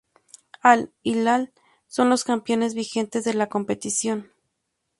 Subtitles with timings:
[0.63, 1.53] Al-Hilal
[1.85, 4.31] son los campeones vigentes de la competición.